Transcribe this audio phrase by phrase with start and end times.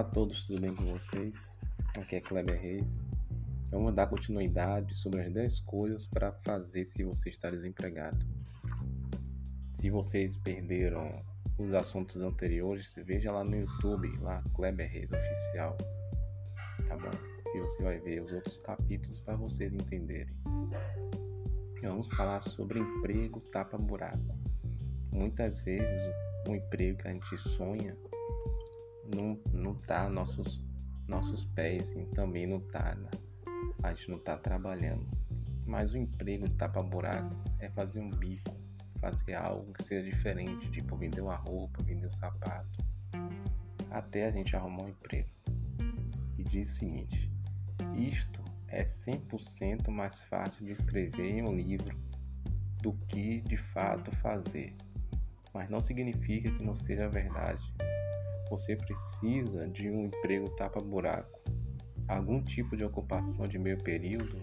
[0.00, 1.54] Olá a todos, tudo bem com vocês?
[1.98, 2.90] Aqui é Kleber Reis.
[3.70, 8.16] Vamos dar continuidade sobre as 10 coisas para fazer se você está desempregado.
[9.74, 11.22] Se vocês perderam
[11.58, 15.76] os assuntos anteriores, veja lá no YouTube, lá Kleber Reis Oficial,
[16.88, 17.10] tá bom?
[17.54, 20.34] E você vai ver os outros capítulos para vocês entenderem.
[21.82, 24.34] Vamos falar sobre emprego tapa-buraco.
[25.12, 26.14] Muitas vezes
[26.48, 27.94] o emprego que a gente sonha
[29.14, 30.62] não, não tá nossos,
[31.06, 33.10] nossos pés e também não tá, né?
[33.82, 35.06] a gente não tá trabalhando.
[35.66, 38.56] Mas o emprego tapa-buraco é fazer um bico,
[39.00, 42.84] fazer algo que seja diferente, tipo vender uma roupa, vender um sapato,
[43.90, 45.28] até a gente arrumar um emprego.
[46.38, 47.30] E diz o seguinte:
[47.96, 51.96] isto é 100% mais fácil de escrever em um livro
[52.82, 54.72] do que de fato fazer.
[55.52, 57.62] Mas não significa que não seja verdade
[58.50, 61.40] você precisa de um emprego tapa-buraco,
[62.08, 64.42] algum tipo de ocupação de meio período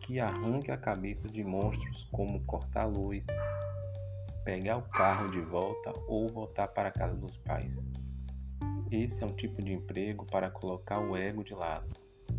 [0.00, 3.24] que arranque a cabeça de monstros como cortar luz,
[4.44, 7.74] pegar o carro de volta ou voltar para a casa dos pais.
[8.90, 11.94] Esse é um tipo de emprego para colocar o ego de lado,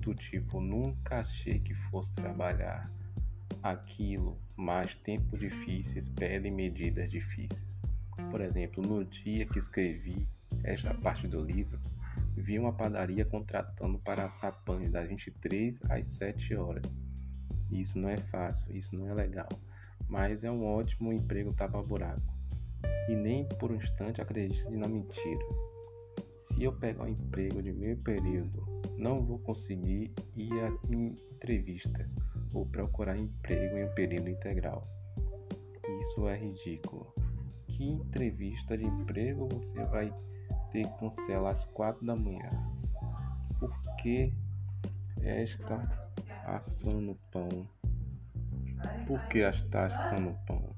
[0.00, 2.90] do tipo nunca achei que fosse trabalhar
[3.62, 7.76] aquilo, mas tempos difíceis pedem medidas difíceis.
[8.30, 10.26] Por exemplo, no dia que escrevi
[10.64, 11.78] esta parte do livro,
[12.36, 16.84] vi uma padaria contratando para assar pães das 23 às 7 horas.
[17.70, 19.48] Isso não é fácil, isso não é legal,
[20.08, 22.34] mas é um ótimo emprego tapa-buraco.
[23.08, 25.44] E nem por um instante acredite na mentira.
[26.42, 32.16] Se eu pegar um emprego de meio período, não vou conseguir ir a entrevistas
[32.52, 34.86] ou procurar emprego em um período integral.
[36.00, 37.12] Isso é ridículo.
[37.78, 40.12] Que entrevista de emprego você vai
[40.72, 42.50] ter cancela às quatro da manhã.
[43.60, 44.32] Por que
[45.22, 45.88] esta
[46.44, 47.48] assando pão?
[49.06, 50.74] Por que está assando pão?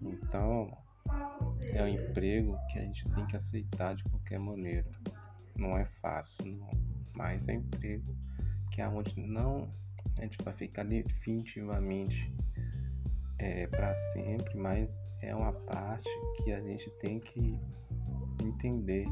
[0.00, 0.74] Então,
[1.74, 4.90] é um emprego que a gente tem que aceitar de qualquer maneira.
[5.54, 6.70] Não é fácil, não.
[7.14, 8.16] Mas é um emprego
[8.70, 9.70] que é onde não
[10.18, 12.32] a gente vai ficar definitivamente
[13.40, 17.58] é, para sempre, mas é uma parte que a gente tem que
[18.42, 19.06] entender,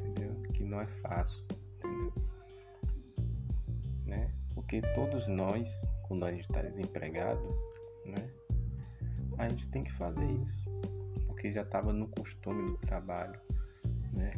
[0.00, 0.34] entendeu?
[0.54, 1.38] Que não é fácil,
[1.76, 2.12] entendeu?
[4.06, 4.30] Né?
[4.54, 5.70] Porque todos nós,
[6.08, 7.42] quando a gente está desempregado,
[8.06, 8.30] né?
[9.36, 10.70] A gente tem que fazer isso,
[11.26, 13.38] porque já estava no costume do trabalho,
[14.12, 14.32] né?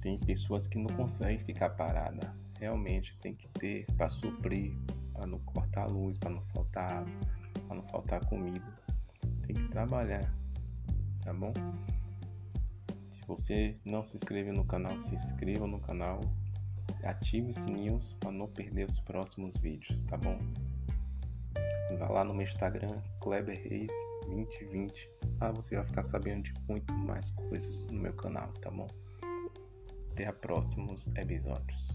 [0.00, 2.32] Tem pessoas que não conseguem ficar parada.
[2.60, 4.74] Realmente tem que ter para suprir,
[5.12, 7.12] para não cortar a luz, para não faltar água,
[7.66, 8.64] para não faltar comida.
[9.46, 10.32] Tem que trabalhar,
[11.22, 11.52] tá bom?
[13.26, 16.20] você não se inscreveu no canal, se inscreva no canal,
[17.02, 20.38] ative os sininhos para não perder os próximos vídeos, tá bom?
[21.98, 23.90] Vá lá no meu Instagram, Kleber Reis
[24.26, 25.10] 2020,
[25.40, 28.88] lá você vai ficar sabendo de muito mais coisas no meu canal, tá bom?
[30.12, 31.86] Até a próximos episódios.